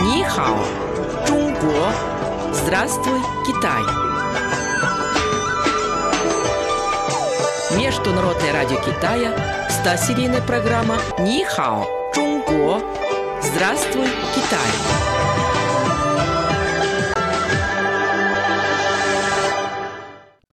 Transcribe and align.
Нихао, 0.00 0.58
Чунго. 1.26 1.92
Здравствуй, 2.52 3.20
Китай. 3.46 3.82
Международное 7.78 8.52
радио 8.52 8.76
Китая, 8.78 9.34
100-серийная 9.68 10.46
программа 10.46 10.96
Нихао, 11.18 11.84
Чунго. 12.14 12.80
Здравствуй, 13.42 14.06
Китай. 14.34 14.70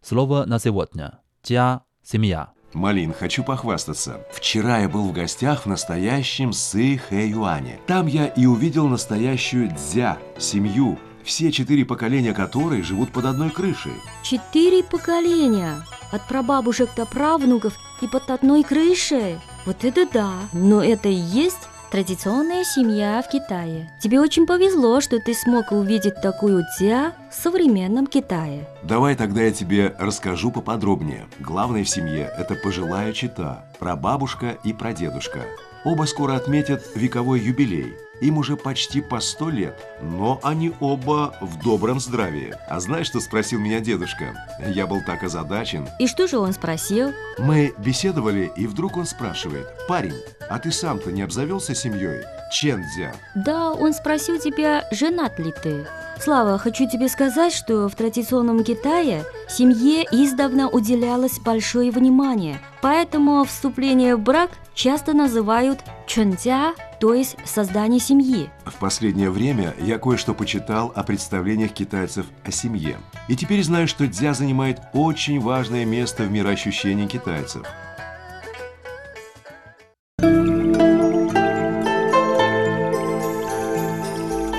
Слово 0.00 0.44
на 0.46 0.58
сегодня. 0.58 1.18
Тя, 1.42 1.82
семья. 2.02 2.52
Малин, 2.74 3.12
хочу 3.12 3.44
похвастаться. 3.44 4.24
Вчера 4.32 4.78
я 4.78 4.88
был 4.88 5.08
в 5.08 5.12
гостях 5.12 5.64
в 5.64 5.66
настоящем 5.66 6.52
Сы 6.52 6.96
Хэ 6.96 7.28
Юане. 7.28 7.78
Там 7.86 8.06
я 8.06 8.26
и 8.26 8.46
увидел 8.46 8.88
настоящую 8.88 9.70
дзя, 9.70 10.18
семью, 10.38 10.98
все 11.22 11.52
четыре 11.52 11.84
поколения 11.84 12.32
которой 12.32 12.82
живут 12.82 13.12
под 13.12 13.26
одной 13.26 13.50
крышей. 13.50 13.92
Четыре 14.22 14.82
поколения. 14.82 15.84
От 16.10 16.26
прабабушек 16.28 16.90
до 16.96 17.06
правнуков 17.06 17.74
и 18.00 18.08
под 18.08 18.30
одной 18.30 18.62
крышей. 18.62 19.38
Вот 19.66 19.84
это 19.84 20.06
да. 20.10 20.32
Но 20.52 20.82
это 20.82 21.08
и 21.08 21.14
есть 21.14 21.68
традиционная 21.92 22.64
семья 22.64 23.22
в 23.22 23.30
Китае. 23.30 23.92
Тебе 24.00 24.18
очень 24.18 24.46
повезло, 24.46 25.02
что 25.02 25.18
ты 25.18 25.34
смог 25.34 25.72
увидеть 25.72 26.22
такую 26.22 26.64
дзя 26.74 27.12
в 27.30 27.34
современном 27.34 28.06
Китае. 28.06 28.66
Давай 28.82 29.14
тогда 29.14 29.42
я 29.42 29.52
тебе 29.52 29.94
расскажу 29.98 30.50
поподробнее. 30.50 31.26
Главное 31.38 31.84
в 31.84 31.88
семье– 31.90 32.32
это 32.38 32.54
пожилая 32.54 33.12
чита, 33.12 33.66
прабабушка 33.78 34.56
и 34.64 34.72
прадедушка. 34.72 35.40
Оба 35.84 36.04
скоро 36.04 36.34
отметят 36.34 36.82
вековой 36.94 37.40
юбилей. 37.40 37.92
Им 38.22 38.38
уже 38.38 38.56
почти 38.56 39.00
по 39.00 39.18
сто 39.18 39.50
лет, 39.50 39.76
но 40.00 40.38
они 40.44 40.72
оба 40.78 41.34
в 41.40 41.60
добром 41.60 41.98
здравии. 41.98 42.54
А 42.68 42.78
знаешь, 42.78 43.08
что 43.08 43.18
спросил 43.18 43.58
меня 43.58 43.80
дедушка? 43.80 44.46
Я 44.64 44.86
был 44.86 45.00
так 45.04 45.24
озадачен. 45.24 45.88
И 45.98 46.06
что 46.06 46.28
же 46.28 46.38
он 46.38 46.52
спросил? 46.52 47.10
Мы 47.38 47.74
беседовали, 47.78 48.52
и 48.54 48.68
вдруг 48.68 48.96
он 48.96 49.06
спрашивает, 49.06 49.66
«Парень, 49.88 50.14
а 50.48 50.60
ты 50.60 50.70
сам-то 50.70 51.10
не 51.10 51.22
обзавелся 51.22 51.74
семьей? 51.74 52.22
Чендзя?» 52.52 53.12
Да, 53.34 53.72
он 53.72 53.92
спросил 53.92 54.38
тебя, 54.38 54.86
женат 54.92 55.40
ли 55.40 55.52
ты. 55.60 55.84
Слава, 56.20 56.58
хочу 56.58 56.88
тебе 56.88 57.08
сказать, 57.08 57.52
что 57.52 57.88
в 57.88 57.96
традиционном 57.96 58.62
Китае 58.62 59.24
семье 59.48 60.04
издавна 60.12 60.68
уделялось 60.68 61.40
большое 61.40 61.90
внимание, 61.90 62.60
поэтому 62.80 63.42
вступление 63.42 64.14
в 64.14 64.20
брак 64.20 64.50
часто 64.74 65.14
называют 65.14 65.80
чунця, 66.12 66.74
то 67.00 67.14
есть 67.14 67.36
создание 67.46 67.98
семьи. 67.98 68.50
В 68.66 68.74
последнее 68.74 69.30
время 69.30 69.74
я 69.80 69.98
кое-что 69.98 70.34
почитал 70.34 70.92
о 70.94 71.02
представлениях 71.04 71.72
китайцев 71.72 72.26
о 72.44 72.50
семье. 72.50 72.98
И 73.28 73.36
теперь 73.36 73.62
знаю, 73.62 73.88
что 73.88 74.06
дзя 74.06 74.34
занимает 74.34 74.80
очень 74.92 75.40
важное 75.40 75.86
место 75.86 76.24
в 76.24 76.30
мироощущении 76.30 77.06
китайцев. 77.06 77.66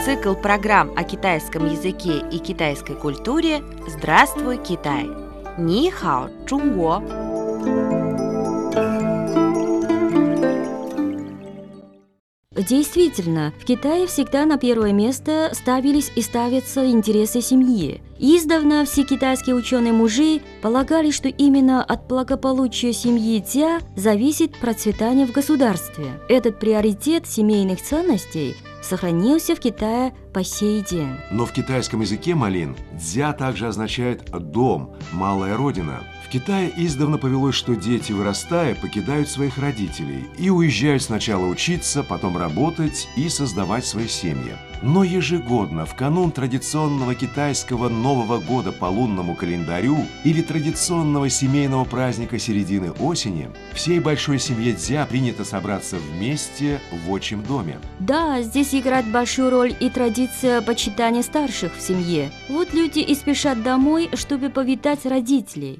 Цикл 0.04 0.34
программ 0.34 0.92
о 0.96 1.04
китайском 1.04 1.68
языке 1.68 2.24
и 2.32 2.40
китайской 2.40 2.96
культуре 2.96 3.62
«Здравствуй, 3.88 4.58
Китай!» 4.58 5.08
Ни 5.60 5.92
хао, 5.92 6.32
Чунго! 6.48 8.03
Действительно, 12.56 13.54
в 13.60 13.66
Китае 13.66 14.06
всегда 14.06 14.46
на 14.46 14.58
первое 14.58 14.92
место 14.92 15.50
ставились 15.54 16.12
и 16.16 16.22
ставятся 16.22 16.86
интересы 16.90 17.42
семьи. 17.42 18.02
Издавна 18.20 18.86
все 18.86 19.04
китайские 19.04 19.56
ученые-мужи 19.56 20.42
полагали, 20.62 21.10
что 21.12 21.28
именно 21.28 21.84
от 21.84 22.08
благополучия 22.08 22.94
семьи 22.94 23.40
Дзя 23.40 23.80
зависит 23.96 24.58
процветание 24.58 25.26
в 25.26 25.32
государстве. 25.32 26.06
Этот 26.30 26.60
приоритет 26.60 27.28
семейных 27.28 27.82
ценностей 27.82 28.56
сохранился 28.84 29.56
в 29.56 29.60
Китае 29.60 30.14
по 30.34 30.44
сей 30.44 30.82
день. 30.82 31.16
Но 31.32 31.46
в 31.46 31.54
китайском 31.54 32.02
языке 32.02 32.36
малин 32.36 32.76
дзя 32.94 33.34
также 33.34 33.68
означает 33.68 34.30
«дом», 34.32 34.96
«малая 35.12 35.56
родина». 35.56 36.02
В 36.26 36.30
Китае 36.34 36.74
издавна 36.76 37.20
повелось, 37.20 37.54
что 37.54 37.76
дети, 37.76 38.12
вырастая, 38.12 38.74
покидают 38.74 39.30
своих 39.30 39.60
родителей 39.60 40.26
и 40.40 40.50
уезжают 40.50 41.04
сначала 41.04 41.46
учиться, 41.46 42.02
потом 42.02 42.38
работать 42.38 43.08
и 43.16 43.30
создавать 43.30 43.86
свои 43.86 44.08
семьи. 44.08 44.56
Но 44.82 45.04
ежегодно, 45.04 45.86
в 45.86 45.96
канун 45.96 46.32
традиционного 46.32 47.16
китайского 47.16 47.88
Нового 47.88 48.40
года 48.40 48.74
по 48.74 48.86
лунному 48.86 49.34
календарю 49.36 49.98
или 50.26 50.42
традиционного 50.42 51.30
семейного 51.30 51.86
праздника 51.86 52.38
середины 52.38 52.92
осени, 52.92 53.50
всей 53.74 54.00
большой 54.00 54.40
семье 54.40 54.74
Дзя 54.74 55.06
принято 55.06 55.46
собраться 55.46 55.98
вместе 55.98 56.82
в 56.92 57.12
отчим 57.12 57.44
доме. 57.44 57.80
Да, 58.00 58.42
здесь 58.42 58.74
играет 58.76 59.10
большую 59.10 59.52
роль 59.52 59.74
и 59.80 59.90
традиция 59.90 60.23
почитания 60.66 61.22
старших 61.22 61.76
в 61.76 61.82
семье. 61.82 62.32
Вот 62.50 62.74
люди 62.74 63.00
и 63.00 63.16
спешат 63.16 63.64
домой, 63.64 64.10
чтобы 64.14 64.50
повидать 64.50 65.06
родителей. 65.06 65.80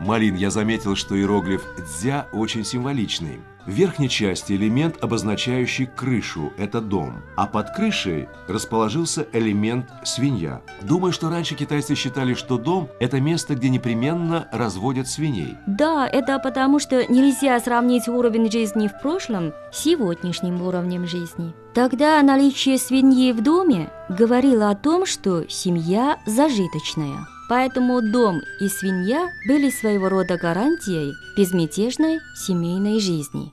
Малин, 0.00 0.34
я 0.34 0.50
заметил, 0.50 0.96
что 0.96 1.16
иероглиф 1.16 1.62
«дзя» 1.78 2.26
очень 2.32 2.64
символичный. 2.64 3.40
В 3.64 3.70
верхней 3.70 4.08
части 4.08 4.54
элемент, 4.54 4.96
обозначающий 5.04 5.86
крышу– 5.86 6.52
это 6.58 6.80
дом, 6.80 7.22
а 7.36 7.46
под 7.46 7.70
крышей 7.70 8.28
расположился 8.48 9.24
элемент 9.32 9.86
свинья. 10.02 10.62
Думаю, 10.82 11.12
что 11.12 11.30
раньше 11.30 11.54
китайцы 11.54 11.94
считали, 11.94 12.34
что 12.34 12.58
дом– 12.58 12.88
это 13.00 13.20
место, 13.20 13.54
где 13.54 13.68
непременно 13.68 14.48
разводят 14.50 15.06
свиней. 15.06 15.56
Да, 15.68 16.08
это 16.08 16.40
потому, 16.40 16.80
что 16.80 17.06
нельзя 17.10 17.60
сравнить 17.60 18.08
уровень 18.08 18.50
жизни 18.50 18.88
в 18.88 19.00
прошлом 19.00 19.52
с 19.72 19.78
сегодняшним 19.78 20.60
уровнем 20.60 21.06
жизни. 21.06 21.54
Тогда 21.72 22.20
наличие 22.20 22.78
свиньи 22.78 23.30
в 23.30 23.44
доме 23.44 23.90
говорило 24.08 24.70
о 24.70 24.74
том, 24.74 25.06
что 25.06 25.48
семья 25.48 26.18
зажиточная. 26.26 27.28
Поэтому 27.48 28.00
дом 28.00 28.40
и 28.60 28.68
свинья 28.68 29.28
были 29.46 29.68
своего 29.70 30.08
рода 30.08 30.36
гарантией 30.36 31.12
безмятежной 31.36 32.18
семейной 32.34 32.98
жизни. 32.98 33.40